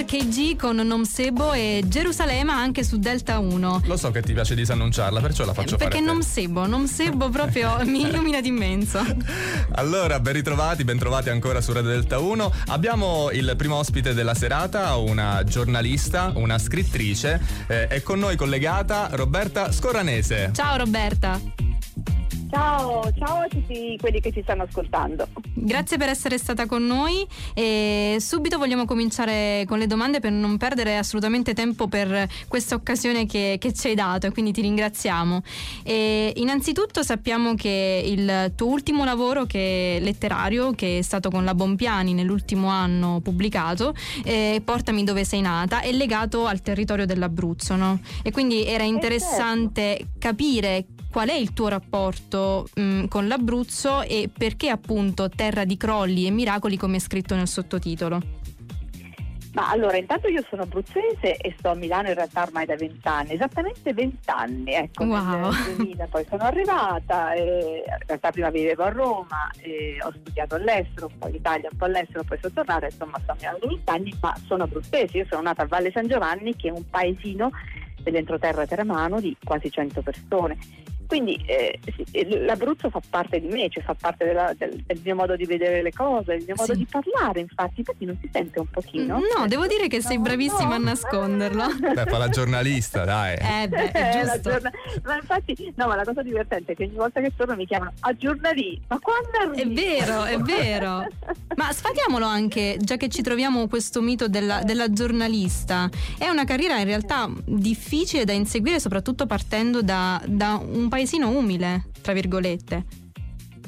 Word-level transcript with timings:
Mr. 0.00 0.04
KG 0.04 0.56
con 0.56 0.76
Non 0.76 1.04
Sebo 1.04 1.52
e 1.52 1.82
Gerusalemme 1.86 2.52
anche 2.52 2.82
su 2.84 2.98
Delta 2.98 3.38
1. 3.38 3.82
Lo 3.84 3.96
so 3.96 4.10
che 4.10 4.22
ti 4.22 4.32
piace 4.32 4.54
disannunciarla, 4.54 5.20
perciò 5.20 5.44
la 5.44 5.52
faccio 5.52 5.76
Perché 5.76 5.98
fare. 5.98 6.10
Non 6.10 6.22
Sebo, 6.22 6.66
Non 6.66 6.86
Sebo 6.86 7.28
proprio 7.28 7.76
mi 7.84 8.02
illumina 8.02 8.40
d'immenso. 8.40 9.00
Allora, 9.72 10.18
ben 10.20 10.32
ritrovati, 10.32 10.84
ben 10.84 10.98
trovati 10.98 11.28
ancora 11.28 11.60
su 11.60 11.72
Radio 11.72 11.90
Delta 11.90 12.18
1. 12.18 12.52
Abbiamo 12.68 13.30
il 13.30 13.54
primo 13.56 13.76
ospite 13.76 14.14
della 14.14 14.34
serata, 14.34 14.96
una 14.96 15.44
giornalista, 15.44 16.32
una 16.34 16.58
scrittrice. 16.58 17.40
Eh, 17.66 17.86
è 17.88 18.02
con 18.02 18.18
noi 18.18 18.36
collegata 18.36 19.08
Roberta 19.12 19.70
Scorranese. 19.72 20.50
Ciao 20.54 20.76
Roberta. 20.76 21.69
Ciao, 22.50 23.02
ciao 23.16 23.38
a 23.42 23.48
tutti 23.48 23.96
quelli 24.00 24.20
che 24.20 24.32
ci 24.32 24.42
stanno 24.42 24.64
ascoltando. 24.64 25.28
Grazie 25.54 25.98
per 25.98 26.08
essere 26.08 26.36
stata 26.36 26.66
con 26.66 26.84
noi 26.84 27.24
e 27.54 28.16
subito 28.18 28.58
vogliamo 28.58 28.86
cominciare 28.86 29.64
con 29.68 29.78
le 29.78 29.86
domande 29.86 30.18
per 30.18 30.32
non 30.32 30.56
perdere 30.56 30.96
assolutamente 30.96 31.54
tempo 31.54 31.86
per 31.86 32.28
questa 32.48 32.74
occasione 32.74 33.26
che, 33.26 33.56
che 33.60 33.72
ci 33.72 33.88
hai 33.88 33.94
dato 33.94 34.26
e 34.26 34.32
quindi 34.32 34.50
ti 34.50 34.62
ringraziamo. 34.62 35.42
E 35.84 36.32
innanzitutto 36.36 37.04
sappiamo 37.04 37.54
che 37.54 38.02
il 38.04 38.52
tuo 38.56 38.66
ultimo 38.66 39.04
lavoro 39.04 39.44
che 39.44 39.98
letterario, 40.00 40.72
che 40.72 40.98
è 40.98 41.02
stato 41.02 41.30
con 41.30 41.44
la 41.44 41.54
Bompiani 41.54 42.14
nell'ultimo 42.14 42.68
anno 42.68 43.20
pubblicato, 43.20 43.94
eh, 44.24 44.60
Portami 44.64 45.04
dove 45.04 45.24
sei 45.24 45.40
nata, 45.40 45.82
è 45.82 45.92
legato 45.92 46.46
al 46.46 46.62
territorio 46.62 47.06
dell'Abruzzo, 47.06 47.76
no? 47.76 48.00
E 48.22 48.32
quindi 48.32 48.64
era 48.64 48.82
interessante 48.82 50.08
capire 50.18 50.86
qual 51.10 51.28
è 51.28 51.34
il 51.34 51.52
tuo 51.52 51.68
rapporto 51.68 52.68
mh, 52.74 53.06
con 53.06 53.26
l'Abruzzo 53.26 54.02
e 54.02 54.30
perché 54.32 54.68
appunto 54.68 55.28
Terra 55.28 55.64
di 55.64 55.76
crolli 55.76 56.26
e 56.26 56.30
miracoli 56.30 56.76
come 56.76 56.96
è 56.96 57.00
scritto 57.00 57.34
nel 57.34 57.48
sottotitolo. 57.48 58.38
Ma 59.52 59.68
allora, 59.68 59.96
intanto 59.96 60.28
io 60.28 60.44
sono 60.48 60.62
abruzzese 60.62 61.36
e 61.36 61.54
sto 61.58 61.70
a 61.70 61.74
Milano 61.74 62.06
in 62.06 62.14
realtà 62.14 62.42
ormai 62.42 62.66
da 62.66 62.76
vent'anni, 62.76 63.32
esattamente 63.32 63.92
vent'anni, 63.92 64.72
ecco, 64.72 65.02
Wow. 65.02 65.50
nel 65.50 65.74
2000 65.76 66.06
poi 66.06 66.24
sono 66.28 66.44
arrivata, 66.44 67.32
e 67.32 67.82
in 67.84 68.06
realtà 68.06 68.30
prima 68.30 68.50
vivevo 68.50 68.84
a 68.84 68.90
Roma, 68.90 69.50
e 69.58 69.98
ho 70.02 70.12
studiato 70.20 70.54
all'estero, 70.54 71.08
un 71.10 71.18
po' 71.18 71.26
in 71.26 71.34
Italia, 71.34 71.68
un 71.68 71.76
po' 71.76 71.86
all'estero, 71.86 72.22
poi 72.22 72.38
sono 72.40 72.54
tornata, 72.54 72.86
insomma 72.86 73.18
sto 73.24 73.32
a 73.32 73.36
Milano 73.40 73.58
da 73.60 73.66
vent'anni, 73.66 74.16
ma 74.20 74.36
sono 74.46 74.62
abruzzese, 74.62 75.18
io 75.18 75.26
sono 75.28 75.42
nata 75.42 75.62
a 75.62 75.66
Valle 75.66 75.90
San 75.90 76.06
Giovanni 76.06 76.54
che 76.54 76.68
è 76.68 76.70
un 76.70 76.88
paesino 76.88 77.50
dell'entroterra 78.04 78.66
teramano 78.66 79.20
di 79.20 79.36
quasi 79.44 79.68
100 79.68 80.00
persone. 80.00 80.58
Quindi 81.10 81.42
eh, 81.46 81.76
sì, 81.92 82.04
eh, 82.12 82.38
l'Abruzzo 82.44 82.88
fa 82.88 83.00
parte 83.10 83.40
di 83.40 83.48
me, 83.48 83.68
cioè 83.68 83.82
fa 83.82 83.94
parte 84.00 84.24
della- 84.26 84.54
del, 84.56 84.80
del 84.86 85.00
mio 85.02 85.16
modo 85.16 85.34
di 85.34 85.44
vedere 85.44 85.82
le 85.82 85.90
cose, 85.92 86.34
il 86.34 86.44
mio 86.46 86.54
modo 86.56 86.72
Sì. 86.72 86.78
di 86.78 86.86
parlare, 86.88 87.40
infatti, 87.40 87.80
infatti 87.80 88.04
non 88.04 88.16
si 88.20 88.30
sente 88.32 88.60
un 88.60 88.66
pochino. 88.70 89.18
No, 89.36 89.48
devo 89.48 89.66
dire 89.66 89.88
che 89.88 90.00
sei 90.00 90.18
No, 90.18 90.22
bravissima 90.22 90.68
no. 90.68 90.74
a 90.74 90.78
nasconderlo. 90.78 91.64
Beh, 91.94 92.04
fa 92.06 92.16
la 92.16 92.28
giornalista, 92.28 93.04
dai. 93.04 93.34
Eh 93.34 93.68
beh, 93.68 93.82
Eh, 93.86 93.90
è 93.90 94.20
giusto. 94.22 94.50
giorna- 94.50 94.70
Ma 95.02 95.16
infatti, 95.16 95.72
no, 95.74 95.86
ma 95.88 95.96
la 95.96 96.04
cosa 96.04 96.22
divertente 96.22 96.72
è 96.72 96.76
che 96.76 96.84
ogni 96.84 96.94
volta 96.94 97.20
che 97.20 97.32
torno 97.36 97.56
mi 97.56 97.66
chiamano 97.66 97.92
a 97.98 98.12
giornalì, 98.14 98.80
ma 98.86 98.98
quando 99.00 99.30
È 99.56 99.60
arrivi? 99.62 99.74
vero, 99.74 100.22
è 100.22 100.36
vero. 100.38 101.06
Ma 101.56 101.72
sfatiamolo 101.72 102.24
anche, 102.24 102.76
già 102.78 102.96
che 102.96 103.08
ci 103.08 103.22
troviamo 103.22 103.66
questo 103.66 104.00
mito 104.00 104.28
della, 104.28 104.62
della 104.62 104.92
giornalista. 104.92 105.88
È 106.16 106.28
una 106.28 106.44
carriera 106.44 106.78
in 106.78 106.84
realtà 106.84 107.28
difficile 107.44 108.24
da 108.24 108.32
inseguire, 108.32 108.78
soprattutto 108.78 109.26
partendo 109.26 109.82
da, 109.82 110.22
da 110.26 110.54
un 110.62 110.88
paesino 111.00 111.30
umile, 111.30 111.84
tra 112.02 112.12
virgolette. 112.12 112.84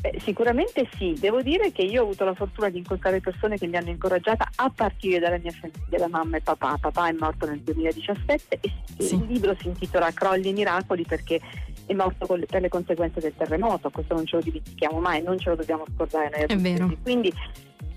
Eh, 0.03 0.21
sicuramente 0.25 0.89
sì, 0.99 1.15
devo 1.19 1.41
dire 1.43 1.71
che 1.71 1.83
io 1.83 2.01
ho 2.01 2.05
avuto 2.05 2.25
la 2.25 2.35
fortuna 2.35 2.69
di 2.69 2.79
incontrare 2.79 3.21
persone 3.21 3.57
che 3.57 3.67
mi 3.69 3.77
hanno 3.77 3.91
incoraggiata 3.91 4.51
a 4.57 4.69
partire 4.69 5.19
dalla 5.21 5.39
mia 5.39 5.53
famiglia, 5.53 5.99
la 5.99 6.09
mamma 6.09 6.37
e 6.37 6.41
papà. 6.41 6.77
Papà 6.79 7.09
è 7.09 7.13
morto 7.13 7.47
nel 7.47 7.61
2017 7.61 8.59
e 8.61 8.71
Sì. 8.99 9.15
il 9.15 9.27
libro 9.29 9.57
si 9.61 9.69
intitola 9.69 10.11
Crolli 10.11 10.51
e 10.51 10.53
miracoli 10.53 11.05
perché 11.05 11.41
è 11.87 11.95
morto 11.95 12.27
per 12.27 12.61
le 12.61 12.69
conseguenze 12.69 13.21
del 13.21 13.33
terremoto, 13.37 13.91
questo 13.91 14.15
non 14.15 14.27
ce 14.27 14.37
lo 14.37 14.43
dimentichiamo 14.43 14.99
mai, 14.99 15.23
non 15.23 15.39
ce 15.39 15.51
lo 15.51 15.57
dobbiamo 15.57 15.85
scordare 15.95 16.31
noi 16.37 16.47
È 16.47 16.57
vero. 16.57 16.93
Quindi 17.03 17.33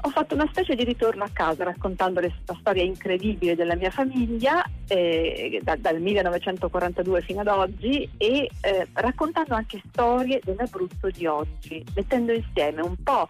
ho 0.06 0.10
fatto 0.10 0.36
una 0.36 0.48
specie 0.52 0.76
di 0.76 0.84
ritorno 0.84 1.24
a 1.24 1.30
casa 1.34 1.64
raccontando 1.64 2.20
la 2.20 2.30
storia 2.60 2.84
incredibile 2.84 3.56
della 3.56 3.76
mia 3.76 3.90
famiglia 3.90 4.64
eh, 4.88 5.60
da- 5.64 5.78
dal 5.78 6.00
1942 6.00 7.22
fino 7.22 7.40
ad 7.42 7.48
oggi 7.48 8.08
e 8.18 8.48
eh, 8.62 8.88
raccontando 8.94 9.56
anche 9.56 9.82
storie 9.90 10.40
dell'Abruzzo 10.44 11.10
di 11.10 11.26
oggi, 11.26 11.84
mettendo 11.96 12.34
insieme 12.34 12.82
un 12.84 12.96
po' 13.04 13.28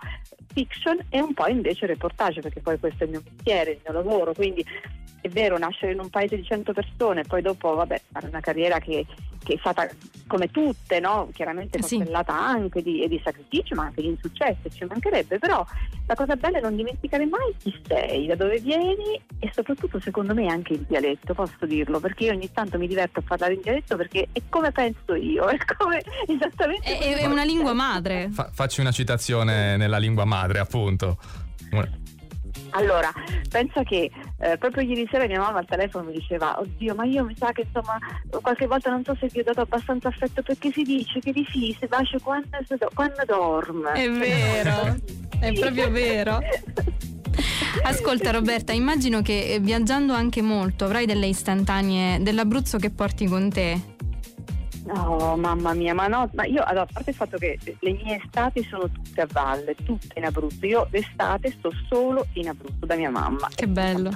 fiction 0.54 0.98
e 1.08 1.22
un 1.22 1.34
po' 1.34 1.48
invece 1.48 1.86
reportage, 1.86 2.42
perché 2.42 2.60
poi 2.60 2.78
questo 2.78 3.04
è 3.04 3.06
il 3.06 3.12
mio 3.12 3.24
mestiere, 3.24 3.72
il 3.72 3.80
mio 3.82 3.94
lavoro, 3.94 4.34
quindi 4.34 4.66
è 5.22 5.30
vero 5.30 5.58
nascere 5.58 5.94
in 5.94 6.00
un 6.00 6.10
paese 6.10 6.36
di 6.36 6.44
100 6.44 6.74
persone, 6.74 7.24
poi 7.24 7.42
dopo 7.42 7.74
vabbè, 7.74 8.02
fare 8.12 8.28
una 8.28 8.42
carriera 8.42 8.80
che, 8.80 9.06
che 9.46 9.54
è 9.54 9.58
stata 9.60 9.88
come 10.28 10.50
tutte, 10.50 11.00
no? 11.00 11.30
chiaramente 11.34 11.82
Sì. 11.84 11.98
costellata 11.98 12.34
anche 12.34 12.82
di, 12.82 13.08
di 13.08 13.22
sacrifici, 13.24 13.74
ma 13.76 13.84
anche 13.84 14.02
di 14.02 14.08
insuccesso, 14.08 14.68
ci 14.74 14.84
mancherebbe, 14.86 15.38
però 15.38 15.64
la 16.08 16.16
cosa 16.16 16.36
bella 16.36 16.58
è 16.58 16.62
non 16.62 16.76
dimenticare 16.76 17.26
mai 17.26 17.54
chi 17.60 17.74
sei, 17.88 18.26
da 18.26 18.36
dove 18.36 18.60
vieni 18.60 19.22
e 19.40 19.52
soprattutto 19.54 20.00
secondo 20.00 20.34
me 20.34 20.48
anche 20.48 20.74
il 20.74 20.86
dialetto, 20.88 21.34
posso 21.36 21.66
dirlo, 21.66 22.00
perché 22.00 22.26
io 22.26 22.32
ogni 22.34 22.52
tanto 22.52 22.78
mi 22.80 22.88
diverto 22.88 23.20
a 23.20 23.24
parlare 23.26 23.54
in 23.54 23.62
dialetto 23.62 23.96
perché 23.96 24.28
è 24.32 24.42
come 24.50 24.72
penso 24.72 25.14
io, 25.14 25.46
è 25.50 25.58
come 25.78 26.02
esattamente 26.28 26.98
È, 26.98 26.98
come 27.00 27.20
è- 27.22 27.26
una 27.28 27.44
lingua 27.44 27.74
madre. 27.74 28.30
Fa- 28.32 28.50
facci 28.52 28.82
una 28.82 28.92
citazione 28.92 29.78
nella 29.78 29.98
lingua 30.00 30.26
madre, 30.26 30.58
appunto. 30.60 31.18
Allora, 32.76 33.12
pensa 33.50 33.84
che 33.84 34.12
eh, 34.40 34.58
proprio 34.58 34.84
ieri 34.84 35.08
sera 35.10 35.26
mia 35.28 35.40
mamma 35.40 35.60
al 35.60 35.66
telefono 35.66 36.08
mi 36.08 36.14
diceva 36.14 36.60
Oddio, 36.60 36.94
ma 36.94 37.06
io 37.06 37.24
mi 37.24 37.36
sa 37.36 37.52
che 37.52 37.62
insomma 37.62 37.98
qualche 38.42 38.68
volta 38.68 38.90
non 38.90 39.04
so 39.04 39.16
se 39.20 39.28
vi 39.32 39.40
ho 39.40 39.44
dato 39.44 39.62
abbastanza 39.62 40.10
affetto 40.10 40.42
perché 40.42 40.72
si 40.72 40.84
dice 40.84 41.20
che 41.20 41.32
di 41.32 41.48
sì 41.50 41.76
si 41.80 41.88
bacia 41.88 42.18
quando, 42.20 42.50
quando 42.94 43.24
dorme. 43.26 43.94
È 43.94 44.10
vero, 44.10 44.96
è 45.40 45.54
proprio 45.54 45.90
vero. 45.90 46.40
Ascolta 47.84 48.32
Roberta, 48.32 48.74
immagino 48.74 49.22
che 49.22 49.54
eh, 49.54 49.60
viaggiando 49.60 50.14
anche 50.14 50.42
molto 50.42 50.86
avrai 50.86 51.06
delle 51.06 51.28
istantanee 51.28 52.22
dell'Abruzzo 52.22 52.78
che 52.78 52.90
porti 52.90 53.26
con 53.26 53.50
te. 53.50 53.95
No, 54.86 55.36
mamma 55.36 55.74
mia, 55.74 55.96
ma 55.96 56.08
no, 56.08 56.30
ma 56.34 56.46
io 56.46 56.64
allora, 56.64 56.84
a 56.84 56.88
parte 56.92 57.10
il 57.10 57.16
fatto 57.16 57.38
che 57.38 57.58
le 57.64 57.92
mie 57.92 58.22
estati 58.24 58.64
sono 58.64 58.90
tutte 58.90 59.22
a 59.22 59.28
valle, 59.32 59.74
tutte 59.84 60.18
in 60.18 60.26
Abruzzo. 60.26 60.66
Io 60.66 60.88
d'estate 60.90 61.52
sto 61.52 61.72
solo 61.90 62.28
in 62.34 62.50
Abruzzo 62.50 62.86
da 62.86 62.96
mia 62.96 63.10
mamma. 63.10 63.50
Che 63.54 63.68
bello. 63.68 64.12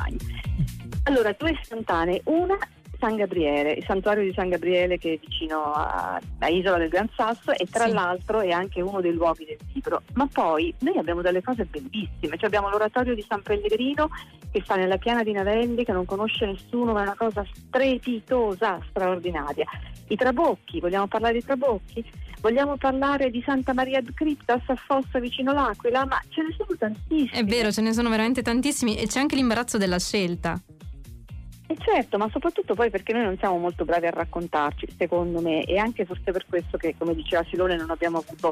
Allora, 1.04 1.36
due 1.38 1.52
istantanee, 1.60 2.22
una 2.26 2.58
San 3.00 3.16
Gabriele, 3.16 3.72
il 3.72 3.86
santuario 3.86 4.24
di 4.24 4.34
San 4.34 4.50
Gabriele 4.50 4.98
che 4.98 5.14
è 5.14 5.18
vicino 5.20 5.72
a, 5.74 6.20
a 6.40 6.48
Isola 6.50 6.78
del 6.78 6.90
Gran 6.90 7.10
Sasso 7.16 7.52
e 7.52 7.66
tra 7.66 7.86
Sì. 7.86 7.94
l'altro 7.94 8.42
è 8.42 8.52
anche 8.52 8.82
uno 8.82 9.02
dei 9.02 9.14
luoghi 9.14 9.46
del 9.46 9.58
libro. 9.74 10.02
Ma 10.14 10.28
poi 10.32 10.74
noi 10.80 10.98
abbiamo 10.98 11.22
delle 11.22 11.42
cose 11.42 11.66
bellissime, 11.66 12.38
cioè 12.38 12.46
abbiamo 12.46 12.70
l'oratorio 12.70 13.16
di 13.16 13.26
San 13.28 13.42
Pellegrino 13.42 14.10
che 14.52 14.62
sta 14.64 14.76
nella 14.76 14.98
piana 14.98 15.24
di 15.24 15.32
Navelli, 15.32 15.86
che 15.86 15.92
non 15.92 16.06
conosce 16.06 16.46
nessuno, 16.46 16.92
ma 16.94 17.00
è 17.00 17.04
una 17.04 17.16
cosa 17.16 17.46
strepitosa, 17.54 18.80
straordinaria. 18.90 19.66
I 20.08 20.16
Trabocchi, 20.16 20.80
vogliamo 20.80 21.08
parlare 21.08 21.34
di 21.36 21.44
Trabocchi? 21.44 22.04
Vogliamo 22.42 22.78
parlare 22.78 23.30
di 23.30 23.44
Santa 23.46 23.74
Maria 23.74 24.02
Criptas 24.14 24.62
a 24.68 24.76
Fossa 24.76 25.20
vicino 25.20 25.52
l'Aquila, 25.52 26.06
ma 26.06 26.22
ce 26.30 26.42
ne 26.42 26.56
sono 26.58 26.70
tantissimi. 26.78 27.30
È 27.30 27.44
vero, 27.44 27.72
ce 27.72 27.82
ne 27.82 27.92
sono 27.94 28.10
veramente 28.10 28.42
tantissimi 28.42 28.98
e 28.98 29.08
c'è 29.08 29.20
anche 29.20 29.36
l'imbarazzo 29.36 29.78
della 29.78 30.00
scelta. 30.00 30.60
Certo, 31.82 32.18
ma 32.18 32.30
soprattutto 32.30 32.76
poi 32.76 32.90
perché 32.90 33.14
noi 33.14 33.24
non 33.24 33.38
siamo 33.38 33.58
molto 33.58 33.86
bravi 33.86 34.06
a 34.06 34.12
raccontarci, 34.12 34.96
secondo 34.98 35.40
me, 35.40 35.64
e 35.64 35.78
anche 35.78 36.06
forse 36.06 36.32
per 36.32 36.46
questo 36.46 36.78
che, 36.78 36.96
come 36.98 37.16
diceva 37.16 37.44
Silone, 37.50 37.78
non 37.78 37.90
abbiamo 37.90 38.18
avuto 38.18 38.52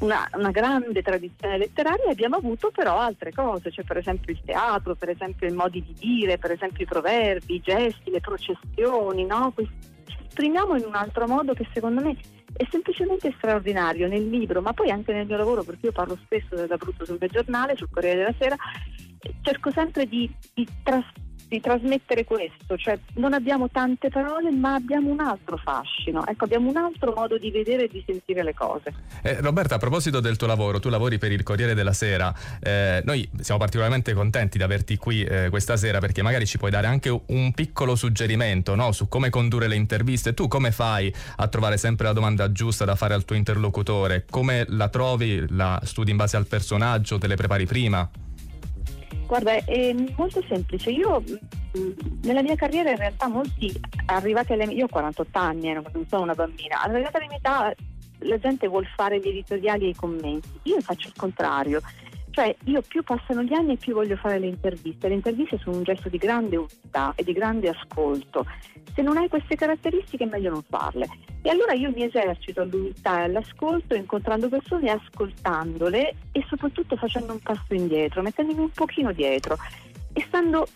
una, 0.00 0.28
una 0.34 0.50
grande 0.50 1.00
tradizione 1.00 1.56
letteraria, 1.56 2.10
abbiamo 2.10 2.36
avuto 2.36 2.72
però 2.72 2.98
altre 2.98 3.32
cose, 3.32 3.70
cioè 3.70 3.84
per 3.84 3.98
esempio 3.98 4.32
il 4.32 4.40
teatro, 4.44 4.96
per 4.96 5.10
esempio 5.10 5.48
i 5.48 5.52
modi 5.52 5.84
di 5.84 5.94
dire, 5.98 6.36
per 6.36 6.50
esempio 6.50 6.82
i 6.82 6.88
proverbi, 6.88 7.54
i 7.54 7.60
gesti, 7.60 8.10
le 8.10 8.20
processioni, 8.20 9.24
no? 9.24 9.52
Ci 9.56 10.16
esprimiamo 10.26 10.74
in 10.76 10.84
un 10.84 10.96
altro 10.96 11.28
modo 11.28 11.54
che 11.54 11.68
secondo 11.72 12.02
me 12.02 12.16
è 12.56 12.66
semplicemente 12.70 13.32
straordinario 13.36 14.08
nel 14.08 14.28
libro, 14.28 14.60
ma 14.60 14.72
poi 14.72 14.90
anche 14.90 15.12
nel 15.12 15.26
mio 15.26 15.36
lavoro, 15.36 15.62
perché 15.62 15.86
io 15.86 15.92
parlo 15.92 16.18
spesso 16.24 16.56
dell'Abruzzo 16.56 17.04
sul 17.04 17.18
giornale, 17.30 17.76
sul 17.76 17.88
Corriere 17.90 18.18
della 18.18 18.34
Sera, 18.36 18.56
cerco 19.42 19.70
sempre 19.70 20.06
di, 20.06 20.28
di 20.52 20.66
tras- 20.82 21.22
di 21.48 21.60
trasmettere 21.60 22.24
questo, 22.24 22.76
cioè 22.76 22.98
non 23.14 23.32
abbiamo 23.32 23.68
tante 23.70 24.08
parole 24.08 24.50
ma 24.50 24.74
abbiamo 24.74 25.10
un 25.10 25.20
altro 25.20 25.56
fascino, 25.56 26.26
ecco 26.26 26.44
abbiamo 26.44 26.68
un 26.68 26.76
altro 26.76 27.12
modo 27.14 27.38
di 27.38 27.50
vedere 27.50 27.84
e 27.84 27.88
di 27.88 28.02
sentire 28.06 28.42
le 28.42 28.54
cose. 28.54 28.92
Eh, 29.22 29.40
Roberta, 29.40 29.76
a 29.76 29.78
proposito 29.78 30.20
del 30.20 30.36
tuo 30.36 30.46
lavoro, 30.46 30.80
tu 30.80 30.88
lavori 30.88 31.18
per 31.18 31.32
il 31.32 31.42
Corriere 31.42 31.74
della 31.74 31.92
Sera, 31.92 32.34
eh, 32.60 33.02
noi 33.04 33.28
siamo 33.40 33.60
particolarmente 33.60 34.12
contenti 34.14 34.58
di 34.58 34.64
averti 34.64 34.96
qui 34.96 35.22
eh, 35.22 35.48
questa 35.50 35.76
sera 35.76 35.98
perché 35.98 36.22
magari 36.22 36.46
ci 36.46 36.58
puoi 36.58 36.70
dare 36.70 36.86
anche 36.86 37.10
un 37.26 37.52
piccolo 37.52 37.94
suggerimento 37.96 38.74
no, 38.74 38.92
su 38.92 39.08
come 39.08 39.30
condurre 39.30 39.68
le 39.68 39.76
interviste. 39.76 40.34
Tu 40.34 40.48
come 40.48 40.70
fai 40.70 41.12
a 41.36 41.48
trovare 41.48 41.76
sempre 41.76 42.06
la 42.06 42.12
domanda 42.12 42.50
giusta 42.52 42.84
da 42.84 42.96
fare 42.96 43.14
al 43.14 43.24
tuo 43.24 43.36
interlocutore? 43.36 44.24
Come 44.28 44.64
la 44.68 44.88
trovi? 44.88 45.44
La 45.50 45.80
studi 45.84 46.10
in 46.10 46.16
base 46.16 46.36
al 46.36 46.46
personaggio? 46.46 47.18
Te 47.18 47.26
le 47.26 47.36
prepari 47.36 47.66
prima? 47.66 48.08
Guarda, 49.34 49.64
è 49.64 49.92
molto 50.16 50.40
semplice. 50.46 50.90
Io 50.90 51.20
mh, 51.20 52.20
nella 52.22 52.40
mia 52.40 52.54
carriera 52.54 52.90
in 52.90 52.96
realtà 52.98 53.26
molti 53.26 53.74
arrivati 54.06 54.52
alle 54.52 54.66
io 54.66 54.84
ho 54.84 54.88
48 54.88 55.36
anni, 55.36 55.72
non 55.72 55.84
sono 56.08 56.22
una 56.22 56.34
bambina, 56.34 56.80
arrivati 56.80 57.16
alla 57.16 57.26
mia 57.26 57.38
età 57.38 57.74
la 58.18 58.38
gente 58.38 58.68
vuole 58.68 58.86
fare 58.94 59.18
gli 59.18 59.26
editoriali 59.26 59.86
e 59.86 59.88
i 59.88 59.94
commenti, 59.96 60.48
io 60.62 60.80
faccio 60.80 61.08
il 61.08 61.14
contrario. 61.16 61.80
Cioè 62.34 62.52
io 62.64 62.82
più 62.82 63.04
passano 63.04 63.44
gli 63.44 63.52
anni 63.52 63.76
più 63.76 63.94
voglio 63.94 64.16
fare 64.16 64.40
le 64.40 64.48
interviste. 64.48 65.06
Le 65.06 65.14
interviste 65.14 65.56
sono 65.58 65.76
un 65.76 65.84
gesto 65.84 66.08
di 66.08 66.18
grande 66.18 66.56
umiltà 66.56 67.12
e 67.14 67.22
di 67.22 67.32
grande 67.32 67.68
ascolto. 67.68 68.44
Se 68.92 69.02
non 69.02 69.16
hai 69.16 69.28
queste 69.28 69.54
caratteristiche 69.54 70.24
è 70.24 70.26
meglio 70.26 70.50
non 70.50 70.62
farle. 70.68 71.06
E 71.42 71.50
allora 71.50 71.74
io 71.74 71.92
mi 71.94 72.02
esercito 72.02 72.62
all'umiltà 72.62 73.20
e 73.20 73.22
all'ascolto 73.24 73.94
incontrando 73.94 74.48
persone, 74.48 74.90
ascoltandole 74.90 76.14
e 76.32 76.44
soprattutto 76.48 76.96
facendo 76.96 77.34
un 77.34 77.38
passo 77.38 77.72
indietro, 77.72 78.20
mettendomi 78.20 78.62
un 78.62 78.70
pochino 78.70 79.12
dietro 79.12 79.56
e 80.14 80.24
stando 80.28 80.66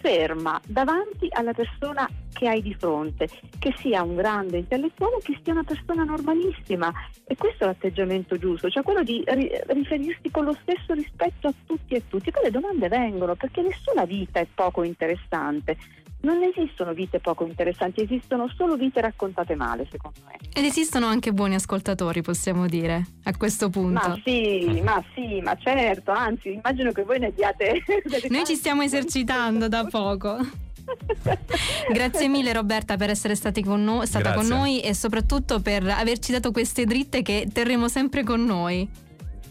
ferma 0.00 0.60
davanti 0.66 1.28
alla 1.30 1.52
persona 1.52 2.08
che 2.32 2.48
hai 2.48 2.60
di 2.60 2.74
fronte, 2.74 3.28
che 3.58 3.72
sia 3.78 4.02
un 4.02 4.16
grande 4.16 4.58
intellettuale 4.58 5.18
che 5.22 5.38
sia 5.42 5.52
una 5.52 5.62
persona 5.62 6.04
normalissima. 6.04 6.92
E 7.24 7.36
questo 7.36 7.64
è 7.64 7.66
l'atteggiamento 7.66 8.36
giusto, 8.36 8.68
cioè 8.68 8.82
quello 8.82 9.02
di 9.02 9.22
riferirsi 9.68 10.30
con 10.30 10.44
lo 10.44 10.56
stesso 10.62 10.92
rispetto 10.94 11.48
a 11.48 11.54
tutti 11.66 11.94
e 11.94 12.02
tutti. 12.08 12.30
Poi 12.30 12.44
le 12.44 12.50
domande 12.50 12.88
vengono 12.88 13.36
perché 13.36 13.62
nessuna 13.62 14.04
vita 14.04 14.40
è 14.40 14.46
poco 14.52 14.82
interessante. 14.82 15.76
Non 16.22 16.42
esistono 16.42 16.92
vite 16.92 17.18
poco 17.18 17.46
interessanti, 17.46 18.02
esistono 18.02 18.46
solo 18.54 18.76
vite 18.76 19.00
raccontate 19.00 19.54
male, 19.54 19.86
secondo 19.90 20.20
me. 20.26 20.36
Ed 20.52 20.64
esistono 20.64 21.06
anche 21.06 21.32
buoni 21.32 21.54
ascoltatori, 21.54 22.20
possiamo 22.20 22.66
dire, 22.66 23.06
a 23.24 23.36
questo 23.36 23.70
punto. 23.70 24.08
Ma 24.08 24.20
sì, 24.22 24.80
ma 24.84 25.02
sì, 25.14 25.40
ma 25.40 25.56
certo, 25.56 26.10
anzi, 26.10 26.52
immagino 26.52 26.92
che 26.92 27.04
voi 27.04 27.20
ne 27.20 27.32
diate. 27.34 27.82
Noi 28.28 28.44
ci 28.44 28.54
stiamo 28.54 28.82
esercitando 28.82 29.68
da 29.68 29.86
poco. 29.86 30.36
Grazie 31.92 32.28
mille 32.28 32.52
Roberta 32.52 32.96
per 32.96 33.10
essere 33.10 33.34
con 33.62 33.82
no- 33.82 34.04
stata 34.04 34.32
Grazie. 34.32 34.48
con 34.48 34.58
noi 34.58 34.80
e 34.80 34.94
soprattutto 34.94 35.60
per 35.60 35.86
averci 35.86 36.32
dato 36.32 36.50
queste 36.50 36.84
dritte 36.84 37.22
che 37.22 37.48
terremo 37.52 37.88
sempre 37.88 38.24
con 38.24 38.44
noi. 38.44 38.88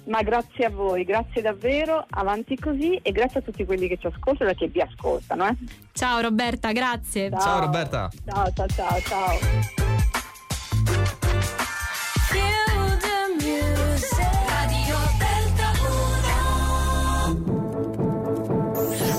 Ma 0.05 0.21
grazie 0.23 0.65
a 0.65 0.69
voi, 0.69 1.03
grazie 1.03 1.41
davvero, 1.41 2.05
avanti 2.09 2.57
così 2.57 2.99
e 3.01 3.11
grazie 3.11 3.41
a 3.41 3.43
tutti 3.43 3.65
quelli 3.65 3.87
che 3.87 3.97
ci 3.97 4.07
ascoltano 4.07 4.49
e 4.49 4.55
che 4.55 4.67
vi 4.67 4.81
ascoltano. 4.81 5.47
Eh. 5.47 5.55
Ciao 5.93 6.19
Roberta, 6.21 6.71
grazie. 6.71 7.29
Ciao, 7.29 7.39
ciao 7.39 7.59
Roberta. 7.59 8.09
Ciao, 8.25 8.51
ciao, 8.53 8.67
ciao, 8.67 8.99
ciao. 9.01 9.37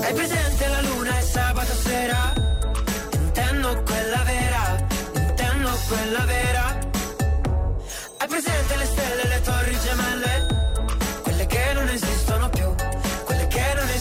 Hai 0.03 0.13
presente 0.13 0.67
la 0.67 0.81
luna 0.81 1.17
e 1.17 1.21
sabato 1.21 1.73
sera? 1.73 2.33
Intendo 3.13 3.83
quella 3.83 4.23
vera, 4.23 4.87
intendo 5.15 5.69
quella 5.87 6.25
vera 6.25 6.41